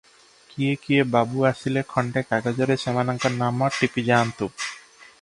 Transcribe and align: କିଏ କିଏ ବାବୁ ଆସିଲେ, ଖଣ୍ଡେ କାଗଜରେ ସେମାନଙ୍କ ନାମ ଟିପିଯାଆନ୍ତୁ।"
କିଏ 0.53 0.71
କିଏ 0.85 1.03
ବାବୁ 1.15 1.45
ଆସିଲେ, 1.51 1.85
ଖଣ୍ଡେ 1.93 2.25
କାଗଜରେ 2.31 2.81
ସେମାନଙ୍କ 2.87 3.35
ନାମ 3.39 3.73
ଟିପିଯାଆନ୍ତୁ।" 3.81 4.53